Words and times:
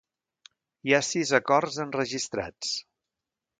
Hi 0.91 0.95
ha 0.95 1.01
sis 1.09 1.35
acords 1.41 1.79
enregistrats. 1.85 2.75